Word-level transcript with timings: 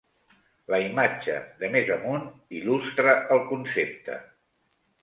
La 0.73 0.79
imatge 0.85 1.35
de 1.61 1.69
més 1.75 1.91
amunt 1.97 2.27
il·lustra 2.61 3.17
el 3.39 3.47
concepte. 3.53 4.21